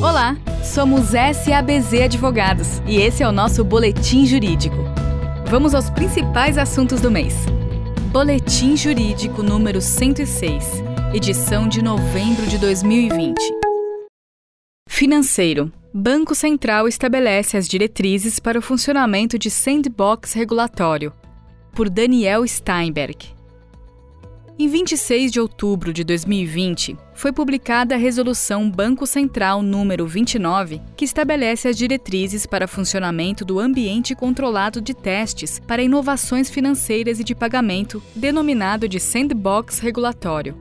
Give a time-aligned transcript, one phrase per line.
[0.00, 4.76] Olá, somos SABZ Advogados e esse é o nosso Boletim Jurídico.
[5.50, 7.34] Vamos aos principais assuntos do mês.
[8.12, 13.36] Boletim Jurídico número 106, edição de novembro de 2020.
[14.88, 15.72] Financeiro.
[15.92, 21.12] Banco Central estabelece as diretrizes para o funcionamento de sandbox regulatório.
[21.72, 23.16] Por Daniel Steinberg.
[24.56, 31.04] Em 26 de outubro de 2020, foi publicada a Resolução Banco Central número 29, que
[31.04, 37.34] estabelece as diretrizes para funcionamento do ambiente controlado de testes para inovações financeiras e de
[37.34, 40.56] pagamento, denominado de Sandbox Regulatório.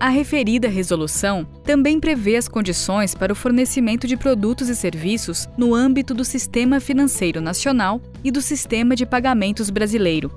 [0.00, 5.74] A referida resolução também prevê as condições para o fornecimento de produtos e serviços no
[5.74, 10.32] âmbito do Sistema Financeiro Nacional e do Sistema de Pagamentos Brasileiro,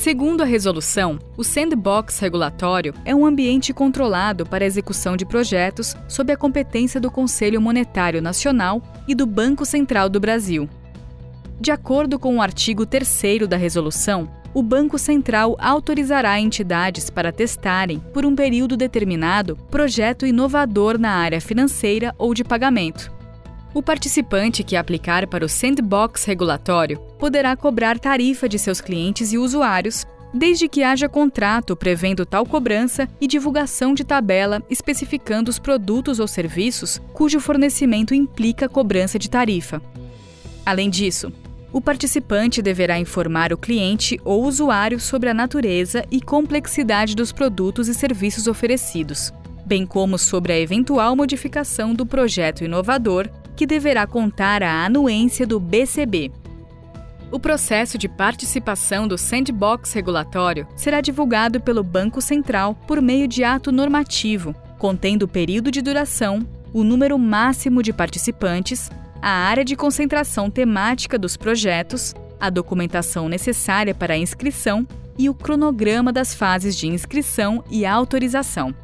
[0.00, 5.94] Segundo a resolução, o sandbox regulatório é um ambiente controlado para a execução de projetos
[6.08, 10.66] sob a competência do Conselho Monetário Nacional e do Banco Central do Brasil.
[11.60, 18.02] De acordo com o artigo 3 da resolução, o Banco Central autorizará entidades para testarem,
[18.14, 23.12] por um período determinado, projeto inovador na área financeira ou de pagamento
[23.72, 29.38] o participante que aplicar para o sandbox regulatório poderá cobrar tarifa de seus clientes e
[29.38, 36.18] usuários, desde que haja contrato prevendo tal cobrança e divulgação de tabela especificando os produtos
[36.18, 39.82] ou serviços cujo fornecimento implica cobrança de tarifa.
[40.64, 41.32] Além disso,
[41.72, 47.86] o participante deverá informar o cliente ou usuário sobre a natureza e complexidade dos produtos
[47.86, 49.32] e serviços oferecidos,
[49.66, 55.60] bem como sobre a eventual modificação do projeto inovador que deverá contar a anuência do
[55.60, 56.32] BCB.
[57.32, 63.44] O processo de participação do sandbox regulatório será divulgado pelo Banco Central por meio de
[63.44, 68.90] ato normativo, contendo o período de duração, o número máximo de participantes,
[69.22, 74.84] a área de concentração temática dos projetos, a documentação necessária para a inscrição
[75.16, 78.74] e o cronograma das fases de inscrição e autorização.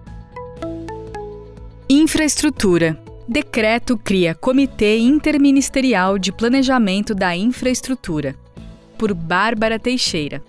[1.89, 8.37] Infraestrutura Decreto cria Comitê Interministerial de Planejamento da Infraestrutura.
[8.97, 10.41] Por Bárbara Teixeira.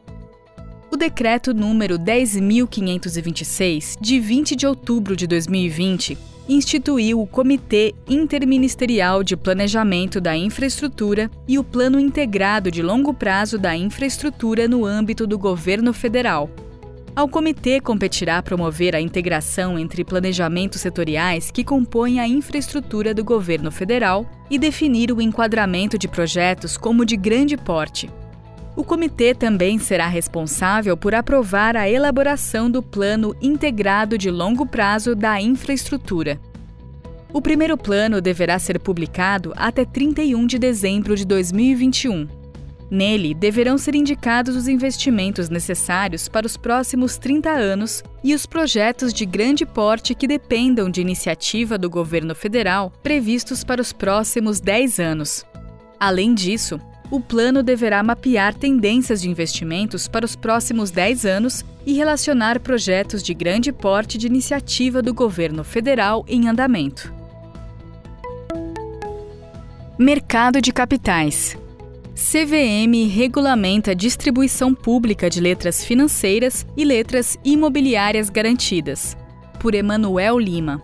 [0.91, 6.15] O decreto número 10526, de 20 de outubro de 2020,
[6.47, 13.57] instituiu o Comitê Interministerial de Planejamento da Infraestrutura e o Plano Integrado de Longo Prazo
[13.57, 16.47] da Infraestrutura no âmbito do governo federal,
[17.17, 23.71] ao comitê competirá promover a integração entre planejamentos setoriais que compõem a infraestrutura do governo
[23.71, 28.07] federal e definir o enquadramento de projetos como de grande porte.
[28.75, 35.15] O comitê também será responsável por aprovar a elaboração do Plano Integrado de Longo Prazo
[35.15, 36.39] da Infraestrutura.
[37.33, 42.36] O primeiro plano deverá ser publicado até 31 de dezembro de 2021
[42.89, 49.13] Nele deverão ser indicados os investimentos necessários para os próximos 30 anos e os projetos
[49.13, 54.99] de grande porte que dependam de iniciativa do governo federal previstos para os próximos 10
[54.99, 55.45] anos.
[55.99, 56.79] Além disso,
[57.11, 63.21] o plano deverá mapear tendências de investimentos para os próximos 10 anos e relacionar projetos
[63.21, 67.13] de grande porte de iniciativa do governo federal em andamento.
[69.97, 71.57] Mercado de capitais.
[72.17, 79.15] CVM regulamenta a distribuição pública de letras financeiras e letras imobiliárias garantidas.
[79.59, 80.81] Por Emanuel Lima.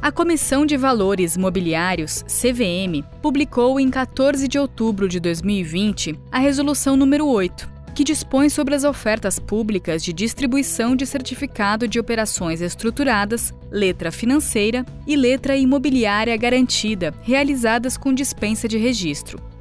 [0.00, 6.96] A Comissão de Valores Mobiliários, CVM, publicou em 14 de outubro de 2020 a Resolução
[6.96, 13.52] número 8, que dispõe sobre as ofertas públicas de distribuição de certificado de operações estruturadas,
[13.72, 19.53] letra financeira e letra imobiliária garantida, realizadas com dispensa de registro.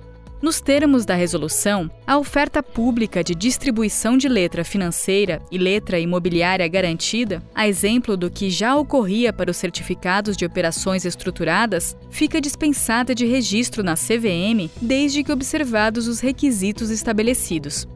[0.43, 6.67] Nos termos da resolução, a oferta pública de distribuição de letra financeira e letra imobiliária
[6.67, 13.16] garantida, a exemplo do que já ocorria para os certificados de operações estruturadas, fica dispensada
[13.16, 17.87] de registro na CVM desde que observados os requisitos estabelecidos.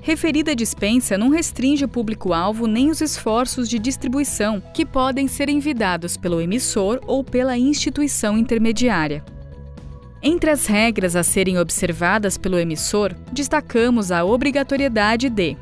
[0.00, 6.16] Referida dispensa não restringe o público-alvo nem os esforços de distribuição, que podem ser envidados
[6.16, 9.24] pelo emissor ou pela instituição intermediária.
[10.26, 15.54] Entre as regras a serem observadas pelo emissor, destacamos a obrigatoriedade de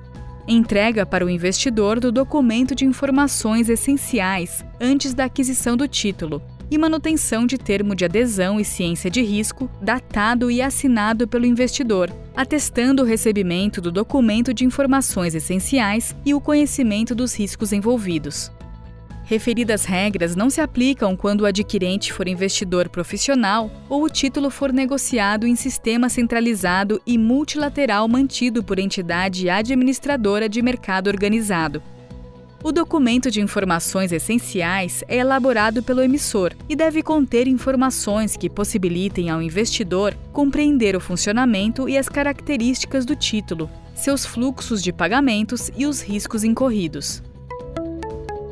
[0.47, 6.79] entrega para o investidor do documento de informações essenciais antes da aquisição do título e
[6.79, 13.03] manutenção de termo de adesão e ciência de risco datado e assinado pelo investidor, atestando
[13.03, 18.53] o recebimento do documento de informações essenciais e o conhecimento dos riscos envolvidos
[19.33, 24.71] Referidas regras não se aplicam quando o adquirente for investidor profissional ou o título for
[24.71, 31.83] negociado em sistema centralizado e multilateral mantido por entidade administradora de mercado organizado.
[32.63, 39.31] O documento de informações essenciais é elaborado pelo emissor e deve conter informações que possibilitem
[39.31, 45.87] ao investidor compreender o funcionamento e as características do título, seus fluxos de pagamentos e
[45.87, 47.23] os riscos incorridos.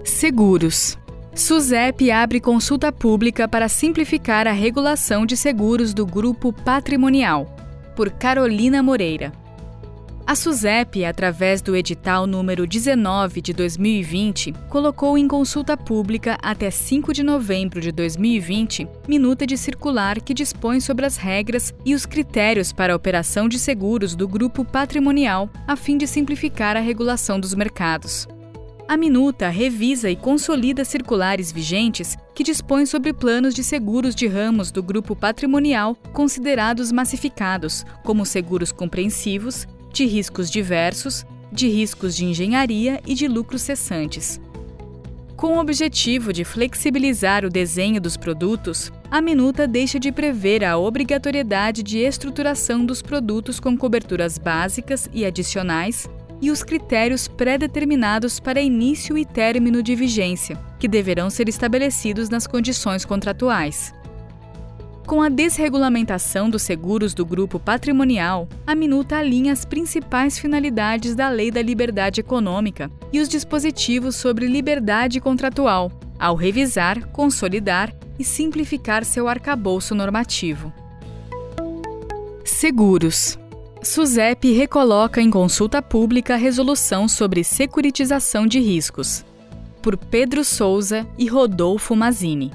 [0.04, 0.98] Seguros.
[1.34, 7.46] SUSEP abre consulta pública para simplificar a regulação de seguros do grupo patrimonial.
[7.94, 9.32] Por Carolina Moreira.
[10.26, 17.12] A SUSEP, através do edital número 19 de 2020, colocou em consulta pública até 5
[17.12, 22.72] de novembro de 2020 minuta de circular que dispõe sobre as regras e os critérios
[22.72, 27.54] para a operação de seguros do grupo patrimonial, a fim de simplificar a regulação dos
[27.54, 28.28] mercados.
[28.90, 34.72] A minuta revisa e consolida circulares vigentes que dispõem sobre planos de seguros de ramos
[34.72, 43.00] do grupo patrimonial considerados massificados, como seguros compreensivos, de riscos diversos, de riscos de engenharia
[43.06, 44.40] e de lucros cessantes.
[45.36, 50.76] Com o objetivo de flexibilizar o desenho dos produtos, a minuta deixa de prever a
[50.76, 56.08] obrigatoriedade de estruturação dos produtos com coberturas básicas e adicionais
[56.40, 62.46] e os critérios pré-determinados para início e término de vigência, que deverão ser estabelecidos nas
[62.46, 63.92] condições contratuais.
[65.06, 71.28] Com a desregulamentação dos seguros do grupo patrimonial, a minuta alinha as principais finalidades da
[71.28, 79.04] Lei da Liberdade Econômica e os dispositivos sobre liberdade contratual, ao revisar, consolidar e simplificar
[79.04, 80.72] seu arcabouço normativo.
[82.44, 83.36] Seguros.
[83.82, 89.24] SUSEP recoloca em consulta pública resolução sobre securitização de riscos.
[89.80, 92.52] Por Pedro Souza e Rodolfo Mazini.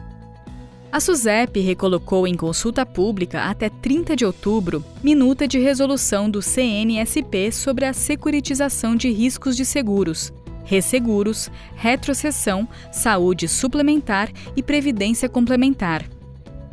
[0.92, 7.52] A SUSEP recolocou em consulta pública até 30 de outubro minuta de resolução do CNSP
[7.52, 10.32] sobre a securitização de riscos de seguros,
[10.64, 16.06] resseguros, retrocessão, saúde suplementar e previdência complementar.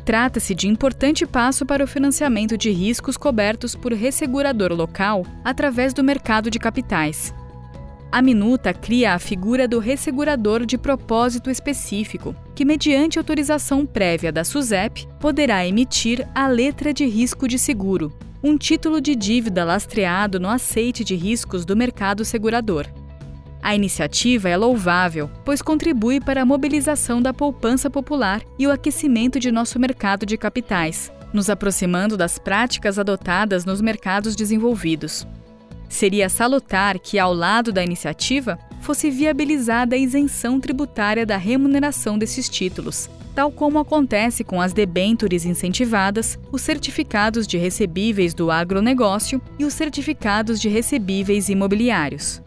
[0.05, 6.03] Trata-se de importante passo para o financiamento de riscos cobertos por ressegurador local através do
[6.03, 7.33] mercado de capitais.
[8.11, 14.43] A minuta cria a figura do ressegurador de propósito específico, que, mediante autorização prévia da
[14.43, 18.13] SUSEP, poderá emitir a letra de risco de seguro,
[18.43, 22.85] um título de dívida lastreado no aceite de riscos do mercado segurador.
[23.63, 29.39] A iniciativa é louvável, pois contribui para a mobilização da poupança popular e o aquecimento
[29.39, 35.25] de nosso mercado de capitais, nos aproximando das práticas adotadas nos mercados desenvolvidos.
[35.87, 42.49] Seria salutar que, ao lado da iniciativa, fosse viabilizada a isenção tributária da remuneração desses
[42.49, 49.63] títulos, tal como acontece com as debêntures incentivadas, os certificados de recebíveis do agronegócio e
[49.63, 52.42] os certificados de recebíveis imobiliários.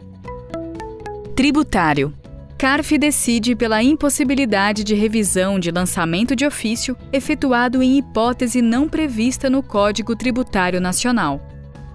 [1.37, 2.11] Tributário.
[2.57, 9.47] CARF decide pela impossibilidade de revisão de lançamento de ofício efetuado em hipótese não prevista
[9.47, 11.39] no Código Tributário Nacional.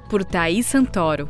[0.08, 1.28] Por Thaís Santoro.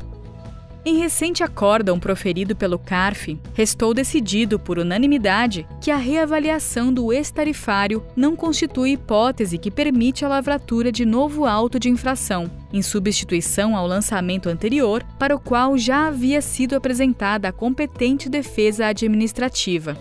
[0.85, 8.05] Em recente acórdão proferido pelo CARF, restou decidido por unanimidade que a reavaliação do ex-tarifário
[8.14, 13.87] não constitui hipótese que permite a lavratura de novo auto de infração, em substituição ao
[13.87, 19.97] lançamento anterior, para o qual já havia sido apresentada a competente defesa administrativa.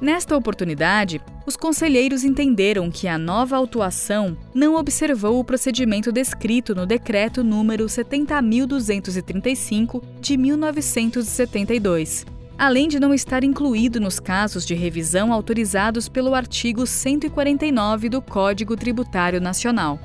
[0.00, 6.84] Nesta oportunidade, os conselheiros entenderam que a nova autuação não observou o procedimento descrito no
[6.84, 12.26] Decreto número 70.235 de 1972,
[12.58, 18.76] além de não estar incluído nos casos de revisão autorizados pelo artigo 149 do Código
[18.76, 20.00] Tributário Nacional.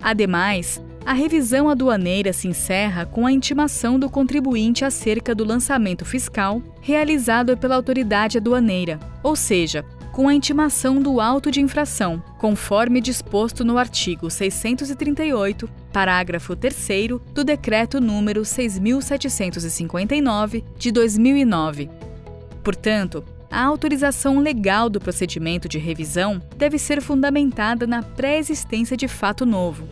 [0.00, 6.60] Ademais, a revisão aduaneira se encerra com a intimação do contribuinte acerca do lançamento fiscal
[6.82, 13.64] realizado pela autoridade aduaneira, ou seja, com a intimação do auto de infração, conforme disposto
[13.64, 21.88] no artigo 638, parágrafo 3 do Decreto número 6759 de 2009.
[22.62, 29.46] Portanto, a autorização legal do procedimento de revisão deve ser fundamentada na pré-existência de fato
[29.46, 29.88] novo,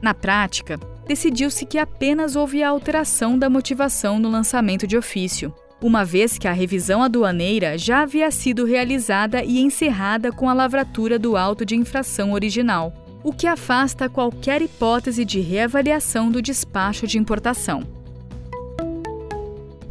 [0.00, 6.04] na prática, decidiu-se que apenas houve a alteração da motivação no lançamento de ofício, uma
[6.04, 11.36] vez que a revisão aduaneira já havia sido realizada e encerrada com a lavratura do
[11.36, 17.82] auto de infração original, o que afasta qualquer hipótese de reavaliação do despacho de importação.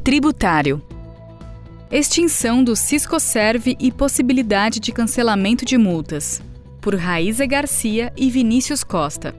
[0.04, 0.82] Tributário
[1.90, 6.42] Extinção do Ciscoserve e possibilidade de cancelamento de multas.
[6.82, 9.34] Por Raíza Garcia e Vinícius Costa.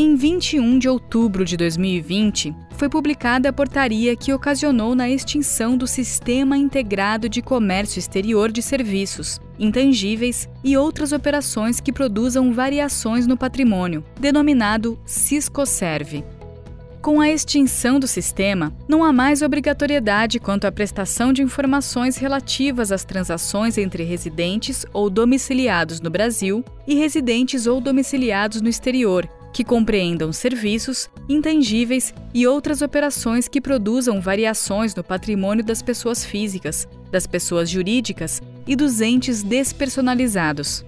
[0.00, 5.88] Em 21 de outubro de 2020, foi publicada a portaria que ocasionou na extinção do
[5.88, 13.36] Sistema Integrado de Comércio Exterior de Serviços, intangíveis e outras operações que produzam variações no
[13.36, 16.22] patrimônio, denominado Ciscoserve.
[17.02, 22.92] Com a extinção do sistema, não há mais obrigatoriedade quanto à prestação de informações relativas
[22.92, 29.64] às transações entre residentes ou domiciliados no Brasil e residentes ou domiciliados no exterior, que
[29.64, 37.26] compreendam serviços, intangíveis e outras operações que produzam variações no patrimônio das pessoas físicas, das
[37.26, 40.84] pessoas jurídicas e dos entes despersonalizados.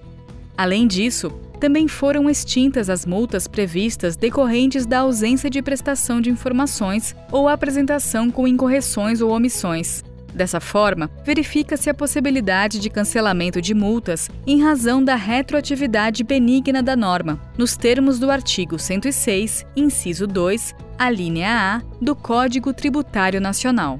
[0.57, 7.15] Além disso, também foram extintas as multas previstas decorrentes da ausência de prestação de informações
[7.31, 10.03] ou apresentação com incorreções ou omissões.
[10.33, 16.95] Dessa forma, verifica-se a possibilidade de cancelamento de multas em razão da retroatividade benigna da
[16.95, 23.99] norma, nos termos do artigo 106, inciso 2, a linha A do Código Tributário Nacional.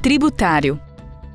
[0.00, 0.80] Tributário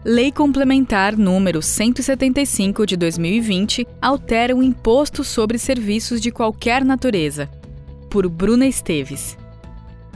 [0.04, 7.48] Lei Complementar número 175 de 2020 altera o imposto sobre serviços de qualquer natureza.
[8.10, 9.38] Por Bruna Esteves.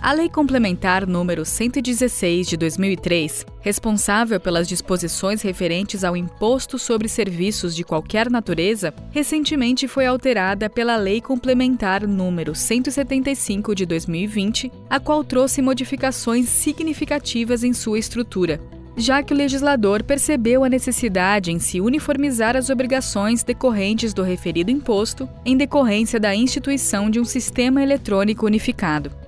[0.01, 7.75] A Lei Complementar número 116 de 2003, responsável pelas disposições referentes ao imposto sobre serviços
[7.75, 15.23] de qualquer natureza, recentemente foi alterada pela Lei Complementar número 175 de 2020, a qual
[15.23, 18.61] trouxe modificações significativas em sua estrutura,
[18.95, 24.69] já que o legislador percebeu a necessidade em se uniformizar as obrigações decorrentes do referido
[24.69, 29.24] imposto em decorrência da instituição de um sistema eletrônico unificado.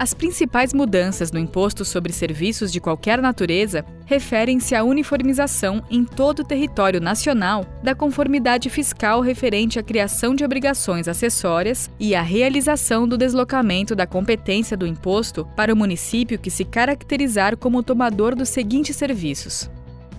[0.00, 6.38] As principais mudanças no imposto sobre serviços de qualquer natureza referem-se à uniformização em todo
[6.38, 13.06] o território nacional da conformidade fiscal referente à criação de obrigações acessórias e à realização
[13.06, 18.48] do deslocamento da competência do imposto para o município que se caracterizar como tomador dos
[18.48, 19.70] seguintes serviços: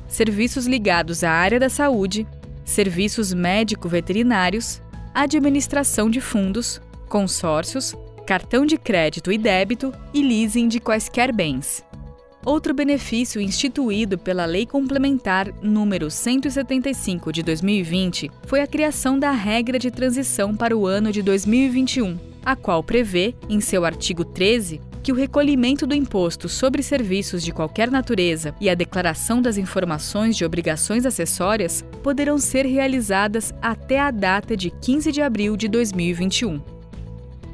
[0.08, 2.28] serviços ligados à área da saúde,
[2.64, 4.80] serviços médico-veterinários,
[5.12, 11.84] administração de fundos, consórcios, cartão de crédito e débito e leasing de quaisquer bens.
[12.44, 19.78] Outro benefício instituído pela Lei Complementar número 175 de 2020 foi a criação da regra
[19.78, 25.12] de transição para o ano de 2021, a qual prevê, em seu artigo 13, que
[25.12, 30.44] o recolhimento do imposto sobre serviços de qualquer natureza e a declaração das informações de
[30.46, 36.71] obrigações acessórias poderão ser realizadas até a data de 15 de abril de 2021.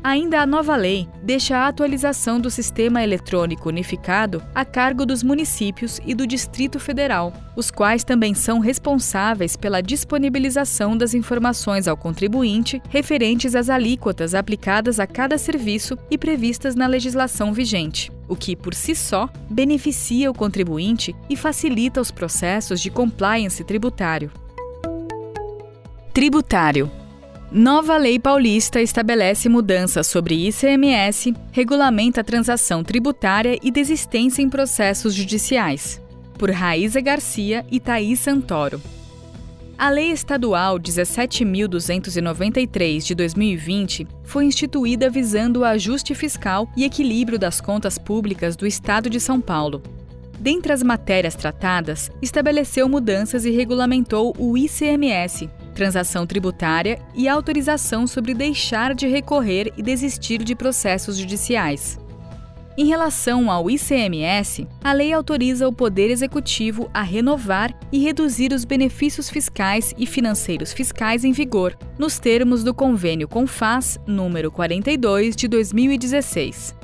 [0.07, 5.99] Ainda a nova lei deixa a atualização do sistema eletrônico unificado a cargo dos municípios
[6.05, 12.81] e do Distrito Federal, os quais também são responsáveis pela disponibilização das informações ao contribuinte
[12.87, 18.73] referentes às alíquotas aplicadas a cada serviço e previstas na legislação vigente, o que, por
[18.73, 24.31] si só, beneficia o contribuinte e facilita os processos de compliance tributário.
[26.13, 26.89] Tributário
[27.49, 36.01] Nova Lei Paulista estabelece mudanças sobre ICMS, regulamenta transação tributária e desistência em processos judiciais.
[36.37, 38.81] Por Raíza Garcia e Thaís Santoro.
[39.77, 47.61] A Lei Estadual 17.293 de 2020 foi instituída visando o ajuste fiscal e equilíbrio das
[47.61, 49.81] contas públicas do Estado de São Paulo.
[50.37, 58.33] Dentre as matérias tratadas, estabeleceu mudanças e regulamentou o ICMS, transação tributária e autorização sobre
[58.33, 61.99] deixar de recorrer e desistir de processos judiciais.
[62.75, 68.65] Em relação ao ICMS, a lei autoriza o Poder Executivo a renovar e reduzir os
[68.65, 75.47] benefícios fiscais e financeiros fiscais em vigor, nos termos do Convênio CONFAS número 42 de
[75.47, 76.75] 2016.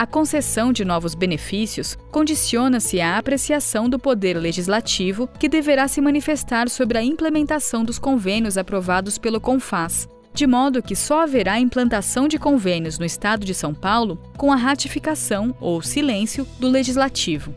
[0.00, 6.70] A concessão de novos benefícios condiciona-se à apreciação do Poder Legislativo, que deverá se manifestar
[6.70, 12.38] sobre a implementação dos convênios aprovados pelo CONFAS, de modo que só haverá implantação de
[12.38, 17.54] convênios no Estado de São Paulo com a ratificação ou silêncio do Legislativo.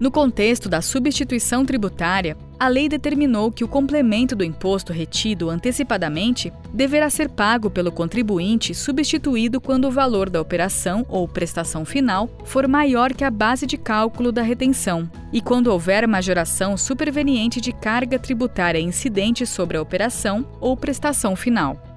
[0.00, 6.50] No contexto da substituição tributária, a lei determinou que o complemento do imposto retido antecipadamente
[6.72, 12.66] deverá ser pago pelo contribuinte substituído quando o valor da operação ou prestação final for
[12.66, 18.18] maior que a base de cálculo da retenção e quando houver majoração superveniente de carga
[18.18, 21.89] tributária incidente sobre a operação ou prestação final.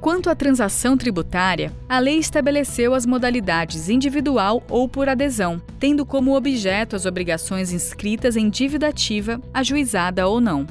[0.00, 6.36] Quanto à transação tributária, a lei estabeleceu as modalidades individual ou por adesão, tendo como
[6.36, 10.66] objeto as obrigações inscritas em dívida ativa, ajuizada ou não.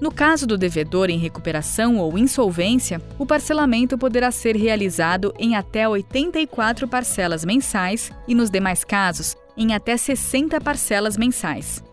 [0.00, 5.86] No caso do devedor em recuperação ou insolvência, o parcelamento poderá ser realizado em até
[5.86, 11.84] 84 parcelas mensais e, nos demais casos, em até 60 parcelas mensais.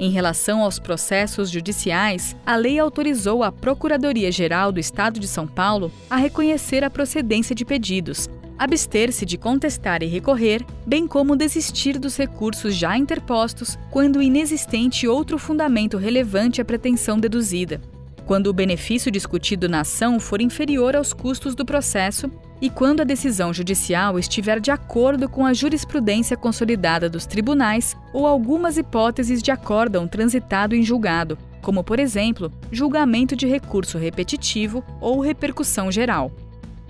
[0.00, 5.90] Em relação aos processos judiciais, a lei autorizou a Procuradoria-Geral do Estado de São Paulo
[6.08, 12.16] a reconhecer a procedência de pedidos, abster-se de contestar e recorrer, bem como desistir dos
[12.16, 17.80] recursos já interpostos quando inexistente outro fundamento relevante à pretensão deduzida.
[18.24, 23.04] Quando o benefício discutido na ação for inferior aos custos do processo e quando a
[23.04, 29.50] decisão judicial estiver de acordo com a jurisprudência consolidada dos tribunais ou algumas hipóteses de
[29.50, 36.32] acórdão transitado em julgado, como, por exemplo, julgamento de recurso repetitivo ou repercussão geral.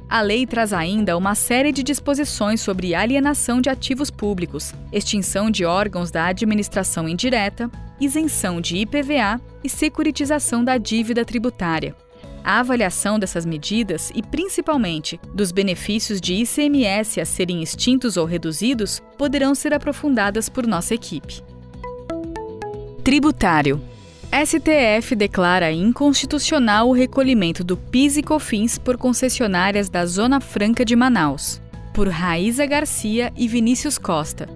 [0.08, 5.66] A lei traz ainda uma série de disposições sobre alienação de ativos públicos, extinção de
[5.66, 7.70] órgãos da administração indireta,
[8.00, 11.94] isenção de IPVA e securitização da dívida tributária.
[12.48, 19.02] A avaliação dessas medidas e, principalmente, dos benefícios de ICMS a serem extintos ou reduzidos
[19.18, 21.42] poderão ser aprofundadas por nossa equipe.
[23.04, 23.78] Tributário.
[24.32, 30.96] STF declara inconstitucional o recolhimento do PIS e COFINS por concessionárias da Zona Franca de
[30.96, 31.60] Manaus.
[31.92, 34.48] Por Raíza Garcia e Vinícius Costa.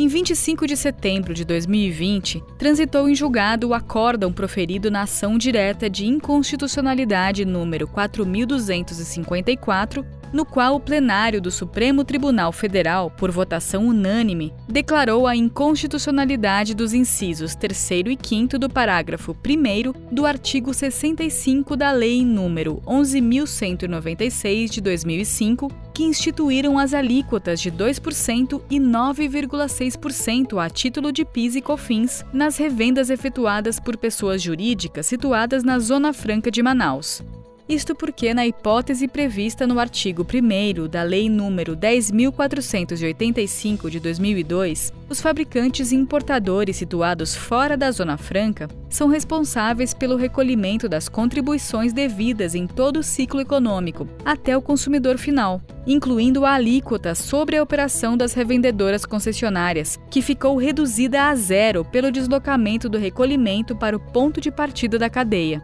[0.00, 5.90] Em 25 de setembro de 2020, transitou em julgado o acórdão proferido na ação direta
[5.90, 14.52] de inconstitucionalidade número 4254 no qual o plenário do Supremo Tribunal Federal, por votação unânime,
[14.68, 21.90] declarou a inconstitucionalidade dos incisos 3 e 5 do parágrafo 1 do artigo 65 da
[21.90, 31.10] Lei nº 11.196 de 2005, que instituíram as alíquotas de 2% e 9,6% a título
[31.10, 36.62] de PIS e COFINS nas revendas efetuadas por pessoas jurídicas situadas na Zona Franca de
[36.62, 37.22] Manaus.
[37.68, 45.20] Isto porque, na hipótese prevista no artigo 1 da Lei nº 10.485 de 2002, os
[45.20, 52.54] fabricantes e importadores situados fora da Zona Franca são responsáveis pelo recolhimento das contribuições devidas
[52.54, 58.16] em todo o ciclo econômico, até o consumidor final, incluindo a alíquota sobre a operação
[58.16, 64.40] das revendedoras concessionárias, que ficou reduzida a zero pelo deslocamento do recolhimento para o ponto
[64.40, 65.62] de partida da cadeia.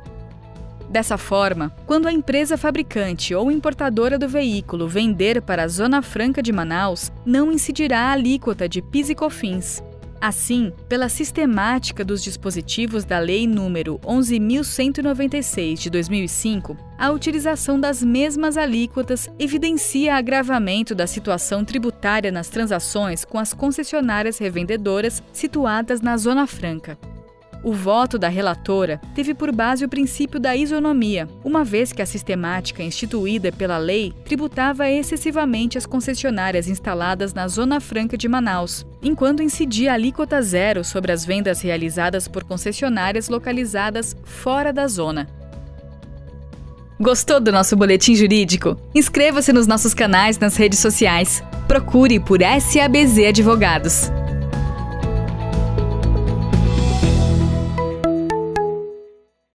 [0.94, 6.40] Dessa forma, quando a empresa fabricante ou importadora do veículo vender para a Zona Franca
[6.40, 9.82] de Manaus, não incidirá a alíquota de PIS e COFINS.
[10.20, 18.56] Assim, pela sistemática dos dispositivos da Lei nº 11.196 de 2005, a utilização das mesmas
[18.56, 26.46] alíquotas evidencia agravamento da situação tributária nas transações com as concessionárias revendedoras situadas na Zona
[26.46, 26.96] Franca.
[27.64, 32.06] O voto da relatora teve por base o princípio da isonomia, uma vez que a
[32.06, 39.42] sistemática instituída pela lei tributava excessivamente as concessionárias instaladas na Zona Franca de Manaus, enquanto
[39.42, 45.26] incidia alíquota zero sobre as vendas realizadas por concessionárias localizadas fora da zona.
[47.00, 48.76] Gostou do nosso boletim jurídico?
[48.94, 51.42] Inscreva-se nos nossos canais nas redes sociais.
[51.66, 54.10] Procure por SABZ Advogados.